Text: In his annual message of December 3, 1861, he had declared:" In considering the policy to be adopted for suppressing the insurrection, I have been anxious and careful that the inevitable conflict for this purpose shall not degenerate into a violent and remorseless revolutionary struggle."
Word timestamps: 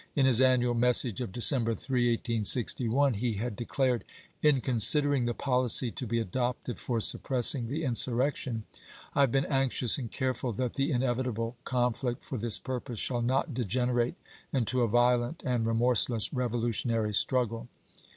In 0.15 0.25
his 0.25 0.41
annual 0.41 0.73
message 0.73 1.21
of 1.21 1.31
December 1.31 1.75
3, 1.75 2.05
1861, 2.09 3.13
he 3.13 3.33
had 3.33 3.55
declared:" 3.55 4.03
In 4.41 4.59
considering 4.59 5.25
the 5.25 5.35
policy 5.35 5.91
to 5.91 6.07
be 6.07 6.17
adopted 6.17 6.79
for 6.79 6.99
suppressing 6.99 7.67
the 7.67 7.83
insurrection, 7.83 8.63
I 9.13 9.21
have 9.21 9.31
been 9.31 9.45
anxious 9.45 9.99
and 9.99 10.11
careful 10.11 10.53
that 10.53 10.73
the 10.73 10.91
inevitable 10.91 11.55
conflict 11.65 12.25
for 12.25 12.39
this 12.39 12.57
purpose 12.57 12.97
shall 12.97 13.21
not 13.21 13.53
degenerate 13.53 14.15
into 14.51 14.81
a 14.81 14.87
violent 14.87 15.43
and 15.45 15.67
remorseless 15.67 16.33
revolutionary 16.33 17.13
struggle." 17.13 17.67